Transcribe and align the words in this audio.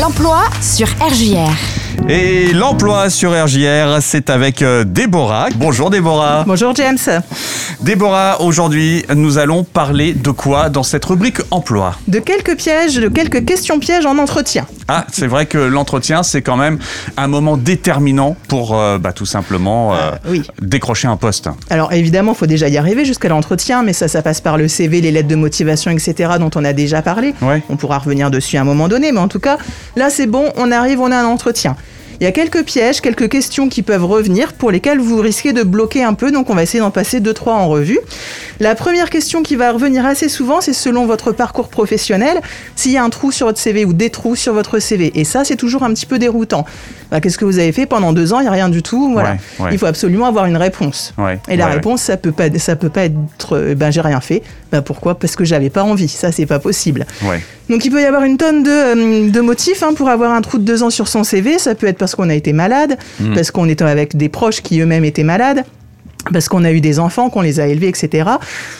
L'emploi 0.00 0.44
sur 0.62 0.86
RJR. 1.00 1.81
Et 2.08 2.52
l'emploi 2.52 3.10
sur 3.10 3.30
RJR, 3.30 3.98
c'est 4.00 4.28
avec 4.28 4.62
euh, 4.62 4.84
Déborah. 4.84 5.48
Bonjour 5.56 5.88
Déborah. 5.88 6.44
Bonjour 6.46 6.74
James. 6.74 6.98
Déborah, 7.80 8.40
aujourd'hui, 8.40 9.04
nous 9.14 9.38
allons 9.38 9.64
parler 9.64 10.12
de 10.12 10.30
quoi 10.30 10.68
dans 10.68 10.82
cette 10.82 11.04
rubrique 11.04 11.38
emploi? 11.50 11.96
De 12.08 12.18
quelques 12.18 12.56
pièges, 12.56 12.96
de 12.96 13.08
quelques 13.08 13.44
questions 13.44 13.78
pièges 13.78 14.06
en 14.06 14.18
entretien. 14.18 14.66
Ah, 14.88 15.06
c'est 15.10 15.26
vrai 15.26 15.46
que 15.46 15.58
l'entretien, 15.58 16.22
c'est 16.22 16.42
quand 16.42 16.56
même 16.56 16.78
un 17.16 17.28
moment 17.28 17.56
déterminant 17.56 18.36
pour 18.48 18.76
euh, 18.76 18.98
bah, 18.98 19.12
tout 19.12 19.26
simplement 19.26 19.94
euh, 19.94 20.10
oui. 20.28 20.42
décrocher 20.60 21.08
un 21.08 21.16
poste. 21.16 21.48
Alors 21.70 21.92
évidemment, 21.92 22.32
il 22.32 22.38
faut 22.38 22.46
déjà 22.46 22.68
y 22.68 22.78
arriver 22.78 23.04
jusqu'à 23.04 23.28
l'entretien, 23.28 23.82
mais 23.82 23.92
ça, 23.92 24.08
ça 24.08 24.22
passe 24.22 24.40
par 24.40 24.58
le 24.58 24.68
CV, 24.68 25.00
les 25.00 25.12
lettres 25.12 25.28
de 25.28 25.36
motivation, 25.36 25.90
etc., 25.90 26.32
dont 26.38 26.50
on 26.56 26.64
a 26.64 26.72
déjà 26.72 27.00
parlé. 27.00 27.34
Ouais. 27.42 27.62
On 27.68 27.76
pourra 27.76 27.98
revenir 27.98 28.30
dessus 28.30 28.56
à 28.56 28.60
un 28.60 28.64
moment 28.64 28.88
donné, 28.88 29.12
mais 29.12 29.20
en 29.20 29.28
tout 29.28 29.40
cas, 29.40 29.56
là 29.96 30.10
c'est 30.10 30.26
bon, 30.26 30.52
on 30.56 30.70
arrive, 30.72 31.00
on 31.00 31.10
a 31.10 31.16
un 31.16 31.26
entretien. 31.26 31.76
Il 32.22 32.24
y 32.24 32.28
a 32.28 32.30
quelques 32.30 32.62
pièges, 32.62 33.00
quelques 33.00 33.28
questions 33.28 33.68
qui 33.68 33.82
peuvent 33.82 34.04
revenir 34.04 34.52
pour 34.52 34.70
lesquelles 34.70 35.00
vous 35.00 35.20
risquez 35.20 35.52
de 35.52 35.64
bloquer 35.64 36.04
un 36.04 36.14
peu, 36.14 36.30
donc 36.30 36.50
on 36.50 36.54
va 36.54 36.62
essayer 36.62 36.78
d'en 36.78 36.92
passer 36.92 37.18
deux, 37.18 37.34
trois 37.34 37.54
en 37.54 37.66
revue. 37.66 37.98
La 38.60 38.76
première 38.76 39.10
question 39.10 39.42
qui 39.42 39.56
va 39.56 39.72
revenir 39.72 40.06
assez 40.06 40.28
souvent, 40.28 40.60
c'est 40.60 40.72
selon 40.72 41.04
votre 41.04 41.32
parcours 41.32 41.68
professionnel, 41.68 42.40
s'il 42.76 42.92
y 42.92 42.96
a 42.96 43.02
un 43.02 43.10
trou 43.10 43.32
sur 43.32 43.48
votre 43.48 43.58
CV 43.58 43.84
ou 43.84 43.92
des 43.92 44.08
trous 44.08 44.36
sur 44.36 44.54
votre 44.54 44.78
CV. 44.78 45.10
Et 45.18 45.24
ça, 45.24 45.42
c'est 45.42 45.56
toujours 45.56 45.82
un 45.82 45.92
petit 45.92 46.06
peu 46.06 46.20
déroutant. 46.20 46.64
Bah, 47.10 47.20
Qu'est-ce 47.20 47.38
que 47.38 47.44
vous 47.44 47.58
avez 47.58 47.72
fait 47.72 47.86
pendant 47.86 48.12
deux 48.12 48.32
ans? 48.32 48.38
Il 48.38 48.44
n'y 48.44 48.48
a 48.48 48.52
rien 48.52 48.68
du 48.68 48.84
tout. 48.84 49.12
Voilà. 49.12 49.32
Ouais, 49.32 49.64
ouais. 49.64 49.68
Il 49.72 49.78
faut 49.78 49.86
absolument 49.86 50.26
avoir 50.26 50.46
une 50.46 50.56
réponse. 50.56 51.14
Ouais, 51.18 51.40
Et 51.48 51.56
la 51.56 51.66
réponse, 51.66 52.02
ça 52.02 52.16
peut 52.16 52.30
pas, 52.30 52.56
ça 52.56 52.76
peut 52.76 52.88
pas 52.88 53.06
être, 53.06 53.56
euh, 53.56 53.74
ben 53.74 53.90
j'ai 53.90 54.00
rien 54.00 54.20
fait. 54.20 54.44
Ben 54.70 54.80
pourquoi? 54.80 55.16
Parce 55.16 55.34
que 55.34 55.44
j'avais 55.44 55.70
pas 55.70 55.82
envie. 55.82 56.08
Ça, 56.08 56.30
c'est 56.30 56.46
pas 56.46 56.60
possible. 56.60 57.04
Donc 57.68 57.84
il 57.84 57.90
peut 57.90 58.02
y 58.02 58.04
avoir 58.04 58.24
une 58.24 58.36
tonne 58.36 58.62
de, 58.62 58.70
euh, 58.70 59.30
de 59.30 59.40
motifs 59.40 59.82
hein, 59.82 59.94
pour 59.94 60.08
avoir 60.08 60.32
un 60.32 60.40
trou 60.42 60.58
de 60.58 60.64
deux 60.64 60.82
ans 60.82 60.90
sur 60.90 61.08
son 61.08 61.24
CV. 61.24 61.58
Ça 61.58 61.74
peut 61.74 61.86
être 61.86 61.98
parce 61.98 62.11
qu'on 62.16 62.30
a 62.30 62.34
été 62.34 62.52
malade, 62.52 62.96
Mm. 63.20 63.34
parce 63.34 63.50
qu'on 63.50 63.68
était 63.68 63.84
avec 63.84 64.16
des 64.16 64.28
proches 64.28 64.60
qui 64.62 64.80
eux-mêmes 64.80 65.04
étaient 65.04 65.24
malades. 65.24 65.64
Parce 66.32 66.48
qu'on 66.48 66.64
a 66.64 66.70
eu 66.72 66.80
des 66.80 66.98
enfants, 67.00 67.30
qu'on 67.30 67.40
les 67.40 67.58
a 67.58 67.66
élevés, 67.66 67.88
etc. 67.88 68.30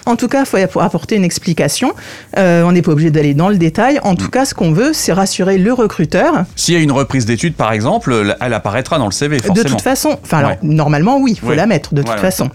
En 0.06 0.16
tout 0.16 0.28
cas, 0.28 0.40
il 0.40 0.46
faut 0.46 0.58
app- 0.58 0.76
apporter 0.76 1.16
une 1.16 1.24
explication. 1.24 1.92
Euh, 2.38 2.62
on 2.62 2.72
n'est 2.72 2.82
pas 2.82 2.92
obligé 2.92 3.10
d'aller 3.10 3.34
dans 3.34 3.48
le 3.48 3.56
détail. 3.56 3.98
En 4.04 4.12
Mm. 4.12 4.16
tout 4.16 4.28
cas, 4.30 4.44
ce 4.44 4.54
qu'on 4.54 4.72
veut, 4.72 4.92
c'est 4.92 5.12
rassurer 5.12 5.58
le 5.58 5.72
recruteur. 5.72 6.44
S'il 6.54 6.74
y 6.74 6.76
a 6.76 6.80
une 6.80 6.92
reprise 6.92 7.24
d'études, 7.26 7.54
par 7.54 7.72
exemple, 7.72 8.14
elle 8.40 8.54
apparaîtra 8.54 8.98
dans 8.98 9.06
le 9.06 9.12
CV, 9.12 9.38
forcément. 9.38 9.64
De 9.64 9.68
toute 9.70 9.80
façon, 9.82 10.18
enfin 10.22 10.38
alors 10.38 10.50
Ouais. 10.50 10.58
normalement 10.62 11.18
oui, 11.18 11.32
il 11.32 11.38
faut 11.40 11.48
Ouais. 11.48 11.56
la 11.56 11.66
mettre 11.66 11.94
de 11.94 12.02
toute 12.02 12.18
façon. 12.20 12.48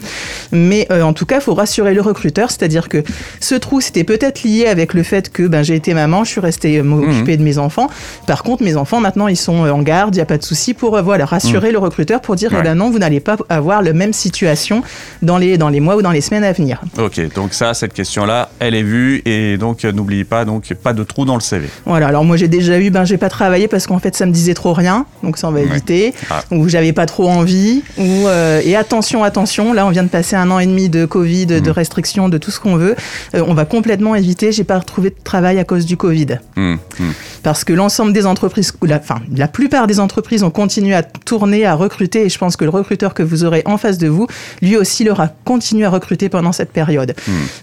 Mais 0.51 0.87
euh, 0.91 1.01
en 1.01 1.13
tout 1.13 1.25
cas, 1.25 1.35
il 1.35 1.41
faut 1.41 1.53
rassurer 1.53 1.93
le 1.93 2.01
recruteur, 2.01 2.49
c'est-à-dire 2.51 2.87
que 2.89 3.03
ce 3.39 3.55
trou 3.55 3.81
c'était 3.81 4.03
peut-être 4.03 4.43
lié 4.43 4.67
avec 4.67 4.93
le 4.93 5.03
fait 5.03 5.29
que 5.31 5.43
ben 5.47 5.63
j'ai 5.63 5.75
été 5.75 5.93
maman, 5.93 6.23
je 6.23 6.29
suis 6.31 6.39
restée 6.41 6.77
euh, 6.79 6.83
Mhm. 6.83 6.87
m'occuper 6.89 7.37
de 7.37 7.43
mes 7.43 7.57
enfants. 7.57 7.89
Par 8.25 8.43
contre, 8.43 8.63
mes 8.63 8.75
enfants 8.77 8.99
maintenant 8.99 9.27
ils 9.27 9.35
sont 9.37 9.67
en 9.69 9.81
garde, 9.81 10.15
il 10.15 10.19
y 10.19 10.21
a 10.21 10.25
pas 10.25 10.37
de 10.37 10.43
souci 10.43 10.73
pour 10.73 10.95
euh, 10.95 11.01
voilà 11.01 11.25
rassurer 11.25 11.71
le 11.71 11.77
recruteur 11.79 12.21
pour 12.21 12.35
dire. 12.35 12.51
Ouais. 12.51 12.59
eh 12.61 12.63
ben 12.63 12.75
non, 12.75 12.89
vous 12.89 12.99
n'allez 12.99 13.19
pas 13.19 13.35
avoir 13.49 13.81
la 13.81 13.93
même 13.93 14.13
situation 14.13 14.76
dans 15.21 15.37
les 15.37 15.57
dans 15.57 15.69
les 15.69 15.79
mois 15.79 15.95
ou 15.95 16.01
dans 16.01 16.11
les 16.11 16.21
semaines 16.21 16.43
à 16.43 16.51
venir. 16.51 16.81
Ok, 16.97 17.19
donc 17.33 17.53
ça, 17.53 17.73
cette 17.73 17.93
question-là, 17.93 18.49
elle 18.59 18.75
est 18.75 18.83
vue 18.83 19.21
et 19.25 19.57
donc 19.57 19.85
euh, 19.85 19.91
n'oubliez 19.91 20.23
pas, 20.23 20.45
donc 20.45 20.73
pas 20.83 20.93
de 20.93 21.03
trou 21.03 21.25
dans 21.25 21.35
le 21.35 21.41
CV. 21.41 21.67
Voilà, 21.85 22.07
alors 22.07 22.23
moi 22.23 22.37
j'ai 22.37 22.47
déjà 22.47 22.79
eu, 22.79 22.89
ben 22.89 23.03
j'ai 23.05 23.17
pas 23.17 23.29
travaillé 23.29 23.67
parce 23.67 23.87
qu'en 23.87 23.99
fait 23.99 24.15
ça 24.15 24.25
me 24.25 24.31
disait 24.31 24.53
trop 24.53 24.73
rien, 24.73 25.05
donc 25.23 25.37
ça 25.37 25.47
on 25.47 25.51
va 25.51 25.61
éviter, 25.61 26.13
Ah. 26.29 26.43
ou 26.51 26.67
j'avais 26.69 26.93
pas 26.93 27.05
trop 27.05 27.29
envie, 27.29 27.83
ou 27.97 28.03
euh, 28.27 28.61
et 28.63 28.75
attention, 28.75 29.23
attention, 29.23 29.73
là 29.73 29.85
on 29.85 29.89
vient 29.89 30.03
de 30.03 30.09
passer 30.09 30.35
un 30.35 30.49
an 30.51 30.59
et 30.59 30.65
demi 30.65 30.89
de 30.89 31.05
Covid, 31.05 31.45
de 31.47 31.69
restrictions, 31.71 32.29
de 32.29 32.37
tout 32.37 32.51
ce 32.51 32.59
qu'on 32.59 32.75
veut, 32.75 32.95
Euh, 33.35 33.43
on 33.47 33.53
va 33.53 33.65
complètement 33.65 34.15
éviter, 34.15 34.51
j'ai 34.51 34.63
pas 34.63 34.77
retrouvé 34.79 35.09
de 35.09 35.15
travail 35.23 35.59
à 35.59 35.63
cause 35.63 35.85
du 35.85 35.97
Covid. 35.97 36.37
Hum, 36.55 36.77
hum. 36.99 37.13
Parce 37.43 37.63
que 37.63 37.73
l'ensemble 37.73 38.11
des 38.13 38.25
entreprises, 38.25 38.73
la, 38.81 38.97
enfin 38.97 39.19
la 39.35 39.47
plupart 39.47 39.87
des 39.87 39.99
entreprises 39.99 40.43
ont 40.43 40.49
continué 40.49 40.93
à 40.95 41.03
tourner, 41.03 41.65
à 41.65 41.73
recruter, 41.75 42.25
et 42.25 42.29
je 42.29 42.37
pense 42.37 42.57
que 42.57 42.63
le 42.65 42.69
recruteur 42.71 43.13
que 43.13 43.23
vous 43.23 43.43
aurez 43.45 43.61
en 43.65 43.77
face 43.77 43.97
de 43.97 44.07
vous, 44.07 44.27
lui 44.61 44.66
aussi 44.75 45.03
leur 45.05 45.21
a 45.21 45.29
continué 45.45 45.85
à 45.85 45.89
recruter 45.89 46.27
pendant 46.27 46.51
cette 46.51 46.71
période. 46.73 47.13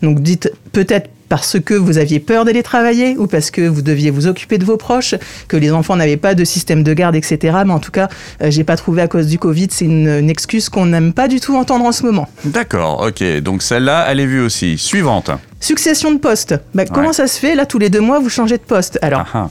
Donc 0.02 0.20
dites 0.20 0.50
peut-être 0.72 1.10
parce 1.28 1.58
que 1.58 1.74
vous 1.74 1.98
aviez 1.98 2.20
peur 2.20 2.44
d'aller 2.44 2.62
travailler 2.62 3.16
ou 3.16 3.26
parce 3.26 3.50
que 3.50 3.62
vous 3.66 3.82
deviez 3.82 4.10
vous 4.10 4.26
occuper 4.26 4.56
de 4.58 4.64
vos 4.64 4.76
proches, 4.76 5.14
que 5.48 5.56
les 5.56 5.72
enfants 5.72 5.96
n'avaient 5.96 6.18
pas 6.18 6.34
de 6.34 6.44
système 6.44 6.82
de 6.84 6.92
garde, 6.94 7.16
etc. 7.16 7.58
Mais 7.66 7.72
en 7.72 7.78
tout 7.80 7.90
cas, 7.90 8.08
euh, 8.42 8.50
j'ai 8.50 8.62
pas 8.62 8.76
trouvé 8.76 9.02
à 9.02 9.08
cause 9.08 9.26
du 9.26 9.38
Covid. 9.38 9.68
C'est 9.70 9.86
une, 9.86 10.06
une 10.06 10.30
excuse 10.30 10.68
qu'on 10.68 10.86
n'aime 10.86 11.12
pas 11.12 11.26
du 11.26 11.40
tout 11.40 11.56
entendre 11.56 11.86
en 11.86 11.92
ce 11.92 12.04
moment. 12.04 12.28
D'accord, 12.44 13.04
ok. 13.08 13.24
Donc 13.40 13.62
celle-là, 13.62 14.06
elle 14.08 14.20
est 14.20 14.26
vue 14.26 14.40
aussi. 14.42 14.78
Suivante. 14.78 15.30
Succession 15.60 16.12
de 16.12 16.18
postes. 16.18 16.54
Bah, 16.74 16.84
Comment 16.84 17.12
ça 17.14 17.26
se 17.26 17.40
fait? 17.40 17.54
Là, 17.54 17.64
tous 17.66 17.78
les 17.78 17.88
deux 17.90 18.00
mois, 18.00 18.20
vous 18.20 18.28
changez 18.28 18.58
de 18.58 18.62
poste. 18.62 18.98
Alors, 19.02 19.24
Ah, 19.32 19.48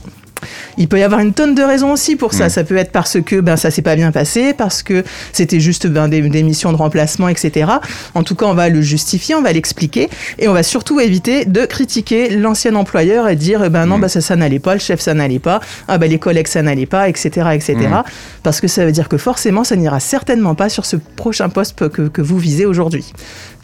Il 0.78 0.88
peut 0.88 0.98
y 0.98 1.02
avoir 1.02 1.20
une 1.20 1.32
tonne 1.32 1.54
de 1.54 1.62
raisons 1.62 1.92
aussi 1.92 2.16
pour 2.16 2.34
ça. 2.34 2.46
Mm. 2.46 2.50
Ça 2.50 2.64
peut 2.64 2.76
être 2.76 2.92
parce 2.92 3.18
que 3.20 3.40
ben, 3.40 3.56
ça 3.56 3.70
s'est 3.70 3.82
pas 3.82 3.96
bien 3.96 4.12
passé, 4.12 4.54
parce 4.54 4.82
que 4.82 5.04
c'était 5.32 5.60
juste 5.60 5.86
ben, 5.86 6.08
des, 6.08 6.20
des 6.22 6.42
missions 6.42 6.72
de 6.72 6.76
remplacement, 6.76 7.28
etc. 7.28 7.72
En 8.14 8.22
tout 8.22 8.34
cas, 8.34 8.46
on 8.46 8.54
va 8.54 8.68
le 8.68 8.82
justifier, 8.82 9.34
on 9.34 9.42
va 9.42 9.52
l'expliquer, 9.52 10.08
et 10.38 10.48
on 10.48 10.52
va 10.52 10.62
surtout 10.62 11.00
éviter 11.00 11.44
de 11.44 11.64
critiquer 11.66 12.30
l'ancien 12.30 12.74
employeur 12.74 13.28
et 13.28 13.36
dire 13.36 13.70
ben 13.70 13.86
non, 13.86 13.98
Mm. 13.98 14.02
ben, 14.02 14.08
ça, 14.08 14.20
ça 14.20 14.36
n'allait 14.36 14.58
pas, 14.58 14.74
le 14.74 14.80
chef, 14.80 15.00
ça 15.00 15.14
n'allait 15.14 15.38
pas, 15.38 15.60
ah, 15.88 15.98
ben, 15.98 16.10
les 16.10 16.18
collègues, 16.18 16.48
ça 16.48 16.62
n'allait 16.62 16.86
pas, 16.86 17.08
etc., 17.08 17.28
etc. 17.54 17.76
Mm. 17.76 18.02
Parce 18.42 18.60
que 18.60 18.68
ça 18.68 18.84
veut 18.84 18.92
dire 18.92 19.08
que 19.08 19.16
forcément, 19.16 19.64
ça 19.64 19.76
n'ira 19.76 20.00
certainement 20.00 20.54
pas 20.54 20.68
sur 20.68 20.84
ce 20.84 20.96
prochain 20.96 21.48
poste 21.48 21.88
que, 21.88 22.08
que 22.08 22.22
vous 22.22 22.38
visez 22.38 22.66
aujourd'hui. 22.66 23.12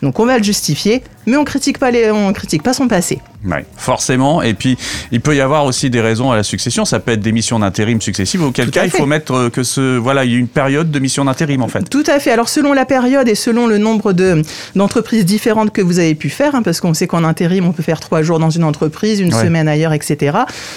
Donc 0.03 0.19
on 0.19 0.27
va 0.27 0.39
le 0.39 0.45
justifier, 0.45 1.03
mais 1.27 1.37
on 1.37 1.45
critique 1.45 1.79
pas 1.79 1.91
les, 1.91 2.11
on 2.11 2.33
critique 2.33 2.63
pas 2.63 2.73
son 2.73 2.89
passé. 2.89 3.19
Ouais, 3.47 3.65
forcément. 3.79 4.43
Et 4.43 4.53
puis, 4.53 4.77
il 5.13 5.21
peut 5.23 5.35
y 5.35 5.41
avoir 5.41 5.65
aussi 5.65 5.89
des 5.89 6.03
raisons 6.03 6.31
à 6.31 6.37
la 6.37 6.43
succession. 6.43 6.85
Ça 6.85 7.01
peut 7.01 7.13
être 7.13 7.21
des 7.23 7.33
missions 7.33 7.59
d'intérim 7.59 7.99
successives. 8.03 8.43
Auquel 8.43 8.71
cas, 8.71 8.85
il 8.85 8.91
faut 8.91 9.07
mettre 9.07 9.33
euh, 9.35 9.49
que 9.51 9.63
ce, 9.63 9.97
voilà, 9.97 10.27
il 10.27 10.33
y 10.33 10.35
a 10.35 10.39
une 10.39 10.47
période 10.49 10.91
de 10.91 10.99
mission 10.99 11.25
d'intérim 11.25 11.63
en 11.63 11.69
fait. 11.69 11.89
Tout 11.89 12.05
à 12.07 12.21
fait. 12.21 12.31
Alors 12.33 12.49
selon 12.51 12.75
la 12.75 12.85
période 12.85 13.29
et 13.29 13.35
selon 13.35 13.67
le 13.67 13.79
nombre 13.79 14.13
de 14.13 14.43
d'entreprises 14.77 15.25
différentes 15.25 15.73
que 15.73 15.81
vous 15.81 15.99
avez 15.99 16.15
pu 16.15 16.29
faire, 16.29 16.55
hein, 16.55 16.63
parce 16.63 16.81
qu'on 16.81 16.93
sait 16.93 17.07
qu'en 17.07 17.25
intérim 17.25 17.67
on 17.67 17.73
peut 17.73 17.83
faire 17.83 18.01
trois 18.01 18.23
jours 18.23 18.39
dans 18.39 18.51
une 18.51 18.65
entreprise, 18.65 19.21
une 19.21 19.33
Ouais. 19.35 19.43
semaine 19.45 19.69
ailleurs, 19.69 19.93
etc. 19.95 20.37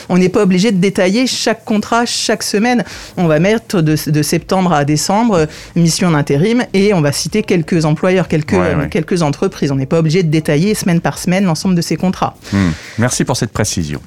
On 0.09 0.17
n'est 0.17 0.29
pas 0.29 0.44
obligé 0.44 0.72
de 0.72 0.78
détailler 0.78 1.28
chaque 1.28 1.66
contrat 1.66 2.06
chaque 2.06 2.44
semaine. 2.44 2.83
On 3.17 3.28
va 3.28 3.39
mettre 3.39 3.81
de, 3.81 3.95
de 4.09 4.22
septembre 4.22 4.72
à 4.73 4.85
décembre 4.85 5.35
euh, 5.35 5.45
mission 5.75 6.12
d'intérim 6.12 6.63
et 6.73 6.94
on 6.94 7.01
va 7.01 7.12
citer 7.12 7.44
quelques 7.44 7.83
employeurs, 7.85 8.28
quelques 8.29 8.53
Ouais, 8.53 8.75
ouais. 8.75 8.89
Quelques 9.13 9.22
entreprises. 9.24 9.72
On 9.72 9.75
n'est 9.75 9.85
pas 9.85 10.00
obligé 10.00 10.24
de 10.24 10.29
détailler 10.29 10.74
semaine 10.75 11.01
par 11.01 11.18
semaine 11.18 11.46
l'ensemble 11.46 11.75
de 11.75 11.81
ces 11.81 11.96
contrats. 11.96 12.35
Hum. 12.53 12.72
Merci 12.97 13.24
pour 13.24 13.38
cette 13.38 13.51
précision. 13.51 14.01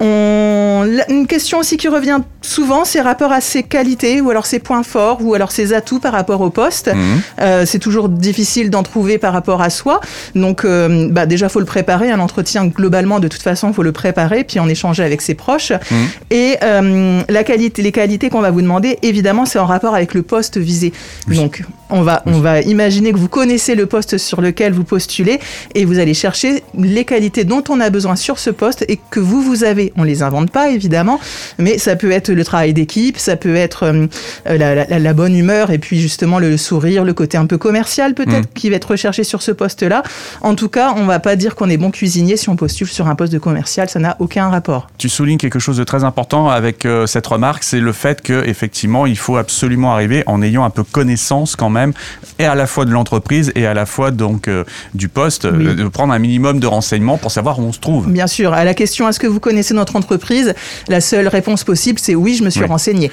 On- 0.00 0.86
Une 1.08 1.26
question 1.26 1.58
aussi 1.58 1.76
qui 1.76 1.88
revient 1.88 2.20
souvent, 2.48 2.84
c'est 2.84 3.00
rapport 3.00 3.32
à 3.32 3.40
ses 3.40 3.62
qualités 3.62 4.20
ou 4.20 4.30
alors 4.30 4.46
ses 4.46 4.58
points 4.58 4.82
forts 4.82 5.18
ou 5.22 5.34
alors 5.34 5.52
ses 5.52 5.72
atouts 5.72 6.00
par 6.00 6.12
rapport 6.12 6.40
au 6.40 6.50
poste. 6.50 6.88
Mhm. 6.92 7.20
Euh, 7.40 7.66
c'est 7.66 7.78
toujours 7.78 8.08
difficile 8.08 8.70
d'en 8.70 8.82
trouver 8.82 9.18
par 9.18 9.32
rapport 9.32 9.60
à 9.60 9.70
soi. 9.70 10.00
Donc 10.34 10.64
euh, 10.64 11.08
bah, 11.10 11.26
déjà, 11.26 11.48
faut 11.48 11.60
le 11.60 11.66
préparer. 11.66 12.10
Un 12.10 12.20
entretien, 12.20 12.66
globalement, 12.66 13.20
de 13.20 13.28
toute 13.28 13.42
façon, 13.42 13.72
faut 13.72 13.82
le 13.82 13.92
préparer, 13.92 14.44
puis 14.44 14.58
en 14.58 14.68
échanger 14.68 15.02
avec 15.02 15.20
ses 15.20 15.34
proches. 15.34 15.72
Mhm. 15.72 16.06
Et 16.30 16.56
euh, 16.62 17.22
la 17.28 17.44
qualité, 17.44 17.82
les 17.82 17.92
qualités 17.92 18.30
qu'on 18.30 18.40
va 18.40 18.50
vous 18.50 18.62
demander, 18.62 18.98
évidemment, 19.02 19.44
c'est 19.44 19.58
en 19.58 19.66
rapport 19.66 19.94
avec 19.94 20.14
le 20.14 20.22
poste 20.22 20.56
visé. 20.56 20.92
Donc 21.28 21.62
on 21.90 22.02
va, 22.02 22.22
on 22.26 22.40
va 22.40 22.60
imaginer 22.60 23.12
que 23.12 23.18
vous 23.18 23.28
connaissez 23.28 23.74
le 23.74 23.86
poste 23.86 24.18
sur 24.18 24.40
lequel 24.40 24.72
vous 24.72 24.84
postulez 24.84 25.38
et 25.74 25.84
vous 25.84 25.98
allez 25.98 26.14
chercher 26.14 26.62
les 26.74 27.04
qualités 27.04 27.44
dont 27.44 27.64
on 27.68 27.80
a 27.80 27.90
besoin 27.90 28.16
sur 28.16 28.38
ce 28.38 28.50
poste 28.50 28.84
et 28.88 28.98
que 29.10 29.20
vous, 29.20 29.42
vous 29.42 29.64
avez. 29.64 29.92
On 29.96 30.02
les 30.02 30.22
invente 30.22 30.50
pas, 30.50 30.70
évidemment, 30.70 31.20
mais 31.58 31.78
ça 31.78 31.96
peut 31.96 32.10
être 32.10 32.30
le 32.38 32.44
travail 32.44 32.72
d'équipe, 32.72 33.18
ça 33.18 33.36
peut 33.36 33.56
être 33.56 33.84
euh, 33.84 34.06
la, 34.46 34.74
la- 34.74 34.98
la 34.98 35.12
bonne 35.14 35.34
humeur 35.36 35.70
et 35.70 35.78
puis 35.78 36.00
justement 36.00 36.38
le 36.38 36.56
sourire, 36.56 37.04
le 37.04 37.12
côté 37.12 37.36
un 37.36 37.46
peu 37.46 37.58
commercial 37.58 38.14
peut-être 38.14 38.52
qui 38.54 38.70
va 38.70 38.76
être 38.76 38.90
recherché 38.90 39.24
sur 39.24 39.42
ce 39.42 39.50
poste-là. 39.52 40.02
En 40.40 40.54
tout 40.54 40.68
cas, 40.68 40.94
on 40.96 41.04
va 41.04 41.18
pas 41.18 41.36
dire 41.36 41.54
qu'on 41.54 41.68
est 41.68 41.76
bon 41.76 41.90
cuisinier 41.90 42.36
si 42.36 42.48
on 42.48 42.56
postule 42.56 42.88
sur 42.88 43.08
un 43.08 43.14
poste 43.14 43.32
de 43.32 43.38
commercial, 43.38 43.88
ça 43.88 43.98
n'a 43.98 44.16
aucun 44.20 44.48
rapport. 44.48 44.88
Tu 44.98 45.08
soulignes 45.08 45.38
quelque 45.38 45.58
chose 45.58 45.76
de 45.76 45.84
très 45.84 46.04
important 46.04 46.48
avec 46.48 46.86
euh, 46.86 47.06
cette 47.06 47.26
remarque, 47.26 47.62
c'est 47.64 47.80
le 47.80 47.92
fait 47.92 48.22
que 48.22 48.44
effectivement, 48.46 49.06
il 49.06 49.18
faut 49.18 49.36
absolument 49.36 49.92
arriver 49.92 50.22
en 50.26 50.40
ayant 50.42 50.64
un 50.64 50.70
peu 50.70 50.84
connaissance 50.84 51.56
quand 51.56 51.70
même, 51.70 51.92
et 52.38 52.44
à 52.44 52.54
la 52.54 52.66
fois 52.66 52.84
de 52.84 52.90
l'entreprise 52.90 53.52
et 53.54 53.66
à 53.66 53.74
la 53.74 53.84
fois 53.86 54.10
donc 54.10 54.48
euh, 54.48 54.64
du 54.94 55.08
poste, 55.08 55.44
Oui. 55.50 55.66
euh, 55.66 55.74
de 55.74 55.88
prendre 55.88 56.12
un 56.12 56.18
minimum 56.18 56.60
de 56.60 56.66
renseignements 56.66 57.18
pour 57.18 57.30
savoir 57.30 57.58
où 57.58 57.62
on 57.62 57.72
se 57.72 57.80
trouve. 57.80 58.08
Bien 58.10 58.26
sûr, 58.26 58.52
à 58.52 58.64
la 58.64 58.74
question 58.74 59.08
est-ce 59.08 59.18
que 59.20 59.26
vous 59.26 59.40
connaissez 59.40 59.74
notre 59.74 59.96
entreprise? 59.96 60.54
La 60.88 61.00
seule 61.00 61.28
réponse 61.28 61.64
possible, 61.64 61.98
c'est 61.98 62.14
oui, 62.14 62.27
je 62.34 62.44
me 62.44 62.50
suis 62.50 62.62
Oui. 62.62 62.66
renseigné. 62.68 63.10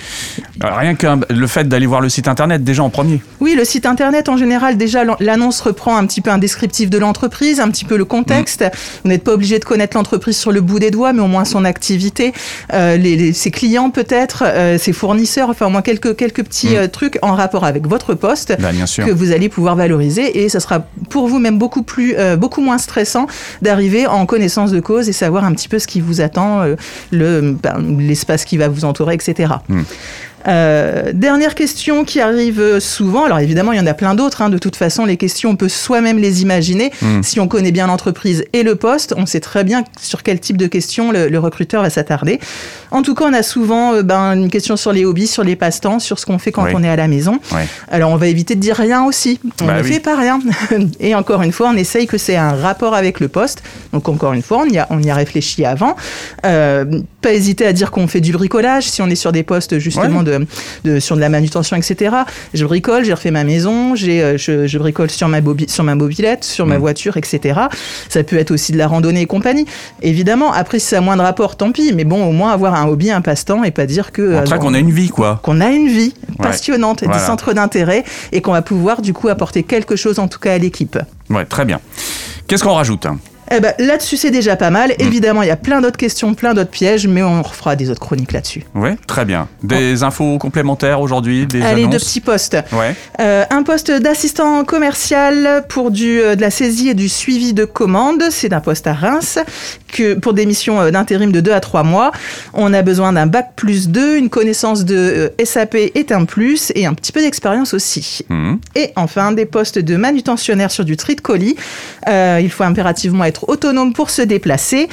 Alors, 0.62 0.78
rien 0.78 0.96
que 0.96 1.08
le 1.34 1.48
fait 1.48 1.68
d'aller 1.68 1.86
voir 1.86 2.02
le 2.02 2.10
site 2.10 2.28
internet 2.28 2.64
déjà 2.64 2.84
en 2.84 2.90
premier. 2.90 3.22
Oui, 3.40 3.56
le 3.58 3.66
site 3.66 3.86
internet, 3.86 4.30
en 4.30 4.38
général, 4.38 4.78
déjà, 4.78 5.04
l'an- 5.04 5.18
l'annonce 5.20 5.62
reprend 5.62 5.98
un 5.98 6.06
petit 6.06 6.22
peu 6.22 6.30
un 6.32 6.38
descriptif 6.38 6.90
de 6.90 6.98
l'entreprise, 6.98 7.60
un 7.60 7.70
petit 7.70 7.86
peu 7.86 7.98
le 7.98 8.06
contexte. 8.06 8.62
Mm. 8.62 8.70
Vous 9.04 9.10
n'êtes 9.10 9.24
pas 9.24 9.34
obligé 9.34 9.60
de 9.60 9.66
connaître 9.66 9.96
l'entreprise 9.98 10.38
sur 10.38 10.52
le 10.52 10.62
bout 10.62 10.80
des 10.80 10.92
doigts, 10.92 11.14
mais 11.14 11.22
au 11.22 11.28
moins 11.28 11.46
son 11.46 11.66
activité, 11.66 12.34
euh, 12.74 12.98
les, 12.98 13.16
les- 13.16 13.34
ses 13.34 13.52
clients 13.52 13.90
peut-être, 13.90 14.44
euh, 14.46 14.78
ses 14.78 14.94
fournisseurs, 14.94 15.50
enfin 15.50 15.68
au 15.68 15.70
moins 15.70 15.82
quelques, 15.82 16.16
quelques 16.16 16.44
petits 16.44 16.70
Mm. 16.70 16.76
euh, 16.78 16.88
trucs 16.88 17.20
en 17.22 17.34
rapport 17.34 17.64
avec 17.66 17.88
votre 17.88 18.14
poste. 18.14 18.56
Bah, 18.60 18.72
bien 18.72 18.86
sûr. 18.86 19.06
que 19.06 19.12
vous 19.12 19.32
allez 19.32 19.50
pouvoir 19.50 19.76
valoriser 19.76 20.44
et 20.44 20.50
ça 20.50 20.60
sera 20.60 20.86
pour 21.10 21.28
vous 21.28 21.40
même 21.40 21.58
beaucoup 21.58 21.84
plus 21.84 22.16
euh, 22.18 22.36
beaucoup 22.38 22.62
moins 22.62 22.78
stressant 22.78 23.28
d'arriver 23.62 24.08
en 24.08 24.26
connaissance 24.26 24.72
de 24.72 24.80
cause 24.80 25.10
et 25.10 25.14
savoir 25.14 25.44
un 25.44 25.54
petit 25.54 25.68
peu 25.68 25.78
ce 25.80 25.88
qui 25.88 26.02
vous 26.02 26.22
attend 26.22 26.62
euh, 26.62 26.76
le 27.12 27.26
euh, 27.26 27.54
ben, 27.62 27.98
l'espace 28.00 28.46
qui 28.46 28.58
va 28.58 28.68
vous 28.68 28.86
entourer, 28.86 29.05
etc. 29.14 29.62
Euh, 30.48 31.12
dernière 31.14 31.56
question 31.56 32.04
qui 32.06 32.20
arrive 32.20 32.80
souvent. 32.80 33.26
Alors 33.26 33.40
évidemment, 33.40 33.72
il 33.72 33.78
y 33.78 33.82
en 33.82 33.88
a 33.88 33.94
plein 33.94 34.16
d'autres. 34.16 34.42
hein. 34.42 34.50
De 34.50 34.58
toute 34.58 34.76
façon, 34.76 35.06
les 35.06 35.18
questions, 35.18 35.52
on 35.52 35.56
peut 35.56 35.70
soi-même 35.70 36.18
les 36.20 36.42
imaginer. 36.42 36.92
Mm. 37.02 37.24
Si 37.24 37.40
on 37.40 37.48
connaît 37.48 37.72
bien 37.72 37.88
l'entreprise 37.88 38.44
et 38.54 38.64
le 38.64 38.76
poste, 38.76 39.14
on 39.18 39.26
sait 39.26 39.40
très 39.40 39.64
bien 39.64 39.84
sur 40.00 40.24
quel 40.24 40.40
type 40.40 40.58
de 40.58 40.68
questions 40.68 41.12
le, 41.12 41.28
le 41.30 41.40
recruteur 41.40 41.82
va 41.82 41.90
s'attarder. 41.90 42.40
En 42.92 43.02
tout 43.02 43.16
cas, 43.16 43.26
on 43.28 43.34
a 43.34 43.44
souvent 43.44 43.94
euh, 43.94 44.04
ben, 44.04 44.34
une 44.34 44.50
question 44.50 44.78
sur 44.78 44.92
les 44.94 45.06
hobbies, 45.06 45.28
sur 45.28 45.44
les 45.44 45.56
passe-temps, 45.56 46.00
sur 46.00 46.20
ce 46.20 46.26
qu'on 46.26 46.38
fait 46.40 46.52
quand 46.52 46.64
Oui. 46.66 46.72
on 46.76 46.84
est 46.84 46.90
à 46.90 46.96
la 46.96 47.08
maison. 47.08 47.40
Alors, 47.90 48.12
on 48.12 48.16
va 48.18 48.28
éviter 48.28 48.56
de 48.56 48.60
dire 48.62 48.76
rien 48.76 49.04
aussi. 49.04 49.40
On 49.62 49.66
Bah 49.66 49.78
ne 49.78 49.84
oui. 49.84 49.94
fait 49.94 50.00
pas 50.00 50.16
rien. 50.16 50.40
Et 51.00 51.16
encore 51.16 51.42
une 51.42 51.52
fois, 51.52 51.70
on 51.74 51.78
essaye 51.78 52.08
que 52.08 52.18
c'est 52.18 52.36
un 52.36 52.54
rapport 52.54 52.94
avec 52.94 53.20
le 53.20 53.28
poste. 53.28 53.64
Donc, 53.94 54.08
encore 54.10 54.34
une 54.34 54.42
fois, 54.42 54.64
on 54.66 54.70
y 54.70 54.78
a, 54.78 54.88
on 54.90 55.02
y 55.02 55.10
a 55.10 55.16
réfléchi 55.16 55.66
avant. 55.66 55.96
Euh, 56.46 56.86
pas 57.22 57.34
hésiter 57.34 57.66
à 57.66 57.74
dire 57.74 57.92
qu'on 57.92 58.08
fait 58.08 58.22
du 58.22 58.32
bricolage 58.32 58.84
si 58.90 59.02
on 59.02 59.08
est 59.10 59.16
sur 59.16 59.32
des 59.32 59.44
postes 59.44 59.80
justement 59.80 60.22
de, 60.24 60.35
de- 60.84 61.00
sur 61.00 61.16
de 61.16 61.22
la 61.22 61.30
manutention, 61.30 61.76
etc. 61.76 62.16
Je 62.54 62.66
bricole, 62.66 63.04
j'ai 63.06 63.14
refait 63.14 63.32
ma 63.32 63.44
maison, 63.44 63.96
j'ai, 63.96 64.22
euh, 64.24 64.38
je, 64.38 64.68
je 64.68 64.78
bricole 64.78 65.10
sur 65.10 65.28
ma, 65.28 65.42
bobi- 65.42 65.70
sur 65.70 65.84
ma 65.84 65.96
mobilette, 65.96 66.44
sur 66.44 66.66
ma 66.66 66.78
Mm. 66.78 66.82
voiture, 66.82 67.18
etc. 67.18 67.60
Ça 68.10 68.24
peut 68.24 68.38
être 68.38 68.52
aussi 68.52 68.72
de 68.72 68.78
la 68.78 68.88
randonnée 68.88 69.22
et 69.22 69.26
compagnie. 69.26 69.66
Évidemment, 70.02 70.52
après, 70.54 70.80
si 70.80 70.88
ça 70.88 70.98
a 70.98 71.02
moins 71.02 71.18
de 71.18 71.22
rapport, 71.22 71.56
tant 71.56 71.72
pis. 71.72 71.92
Mais 71.96 72.04
bon, 72.04 72.26
au 72.26 72.32
moins 72.32 72.52
avoir 72.52 72.76
un 72.76 72.88
hobby, 72.88 73.12
un 73.12 73.22
passe-temps 73.22 73.64
et 73.64 73.72
pas 73.72 73.86
dire 73.86 74.12
que. 74.12 74.44
Cas, 74.44 74.56
euh, 74.56 74.58
qu'on 74.58 74.74
a 74.74 74.80
une 74.80 74.92
vie, 74.92 75.10
quoi. 75.10 75.40
qu'on 75.44 75.62
a 75.62 75.70
une 75.70 75.88
vie 75.88 76.14
Ouais. 76.40 76.46
passionnante, 76.48 77.04
Voilà. 77.04 77.20
des 77.20 77.26
centres 77.26 77.54
d'intérêt 77.54 78.04
et 78.32 78.42
qu'on 78.42 78.52
va 78.52 78.62
pouvoir 78.62 79.02
du 79.02 79.14
coup 79.14 79.28
apporter 79.30 79.64
quelque 79.64 79.96
chose 79.96 80.20
en 80.20 80.28
tout 80.28 80.40
cas 80.40 80.54
à 80.54 80.58
l'équipe. 80.58 80.98
Ouais, 81.30 81.46
très 81.46 81.66
bien. 81.66 81.80
Qu'est-ce 82.48 82.64
qu'on 82.64 82.74
rajoute? 82.74 83.08
Eh 83.52 83.60
ben, 83.60 83.74
là-dessus, 83.80 84.18
c'est 84.18 84.32
déjà 84.32 84.56
pas 84.56 84.70
mal. 84.70 84.90
Mm. 84.92 84.94
Évidemment, 85.00 85.42
il 85.42 85.48
y 85.48 85.52
a 85.52 85.56
plein 85.56 85.82
d'autres 85.82 85.98
questions, 85.98 86.34
plein 86.34 86.54
d'autres 86.54 86.72
pièges, 86.72 87.08
mais 87.08 87.24
on 87.24 87.42
refera 87.42 87.76
des 87.76 87.90
autres 87.90 88.00
chroniques 88.00 88.32
là-dessus. 88.32 88.64
Ouais, 88.74 88.98
très 89.08 89.26
bien. 89.26 89.48
Des 89.64 90.04
infos 90.04 90.38
complémentaires 90.38 91.02
aujourd'hui, 91.02 91.46
des 91.46 91.62
Allez, 91.62 91.88
deux 91.88 91.98
petits 91.98 92.22
postes. 92.22 92.58
Ouais. 92.72 92.96
Euh, 93.20 93.46
un 93.50 93.64
poste 93.64 93.92
d'assistant 93.92 94.64
commercial 94.64 95.64
pour 95.70 95.92
du, 95.92 96.20
euh, 96.20 96.36
de 96.36 96.42
la 96.42 96.52
saisie 96.52 96.90
et 96.90 96.94
du 96.94 97.10
suivi 97.10 97.54
de 97.54 97.66
commandes. 97.66 98.24
C'est 98.30 98.54
un 98.54 98.62
poste 98.62 98.88
à 98.88 98.94
Reims. 98.94 99.40
Que 99.96 100.16
pour 100.16 100.34
des 100.34 100.46
missions 100.46 100.82
euh, 100.82 100.92
d'intérim 100.92 101.32
de 101.32 101.40
2 101.40 101.52
à 101.54 101.62
3 101.62 101.84
mois, 101.84 102.12
on 102.54 102.74
a 102.74 102.82
besoin 102.82 103.14
d'un 103.14 103.28
bac 103.28 103.52
plus 103.56 103.88
2, 103.88 104.18
une 104.18 104.30
connaissance 104.30 104.84
de 104.84 104.96
euh, 105.40 105.46
SAP 105.46 105.76
est 105.76 106.12
un 106.12 106.26
plus 106.26 106.74
et 106.76 106.86
un 106.86 106.94
petit 106.94 107.14
peu 107.14 107.22
d'expérience 107.22 107.74
aussi. 107.74 108.20
Mhm. 108.30 108.60
Et 108.76 108.92
enfin, 108.98 109.32
des 109.32 109.46
postes 109.46 109.80
de 109.80 109.96
manutentionnaire 109.96 110.72
sur 110.72 110.84
du 110.84 110.98
tri 110.98 111.16
de 111.16 111.22
colis. 111.22 111.56
Euh, 112.10 112.40
il 112.42 112.50
faut 112.50 112.64
impérativement 112.64 113.24
être 113.24 113.48
autonome 113.48 113.94
pour 113.94 114.10
se 114.10 114.22
déplacer. 114.22 114.90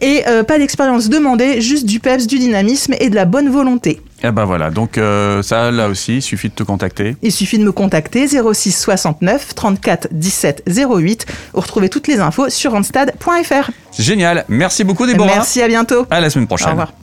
Et 0.00 0.22
euh, 0.28 0.42
pas 0.42 0.58
d'expérience 0.58 1.08
demandée, 1.08 1.60
juste 1.60 1.86
du 1.86 2.00
peps, 2.00 2.26
du 2.26 2.38
dynamisme 2.38 2.94
et 3.00 3.10
de 3.10 3.14
la 3.14 3.24
bonne 3.24 3.48
volonté. 3.48 4.00
Et 4.24 4.30
ben 4.30 4.46
voilà, 4.46 4.70
donc 4.70 4.96
euh, 4.96 5.42
ça, 5.42 5.70
là 5.70 5.86
aussi, 5.86 6.16
il 6.16 6.22
suffit 6.22 6.48
de 6.48 6.54
te 6.54 6.62
contacter. 6.62 7.14
Il 7.20 7.30
suffit 7.30 7.58
de 7.58 7.62
me 7.64 7.72
contacter 7.72 8.26
06 8.26 8.72
69 8.72 9.54
34 9.54 10.08
17 10.12 10.62
08 10.66 11.26
ou 11.52 11.60
retrouver 11.60 11.90
toutes 11.90 12.08
les 12.08 12.20
infos 12.20 12.48
sur 12.48 12.72
randstad.fr. 12.72 13.70
Génial. 13.98 14.46
Merci 14.48 14.82
beaucoup, 14.82 15.06
Déborah. 15.06 15.26
Merci, 15.26 15.60
à 15.60 15.68
bientôt. 15.68 16.06
À 16.10 16.20
la 16.20 16.30
semaine 16.30 16.44
Au 16.44 16.48
prochaine. 16.48 16.70
revoir. 16.70 16.94